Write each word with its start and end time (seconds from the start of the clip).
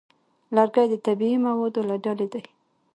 لرګی 0.55 0.87
د 0.89 0.95
طبیعي 1.05 1.37
موادو 1.47 1.81
له 1.89 1.95
ډلې 2.03 2.27
دی. 2.33 2.43